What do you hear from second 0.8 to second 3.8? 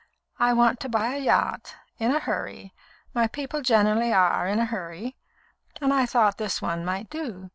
buy a yacht, in a hurry my people